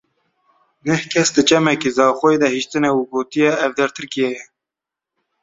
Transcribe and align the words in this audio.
Neh 0.85 1.01
kes 1.11 1.29
di 1.35 1.41
çemekî 1.49 1.89
Zaxoyê 1.97 2.37
de 2.41 2.47
hiştine 2.55 2.89
û 2.97 2.99
gotiye; 3.11 3.51
ev 3.65 3.71
der 3.77 3.89
Tirkiye 3.95 4.29
ye. 4.35 4.43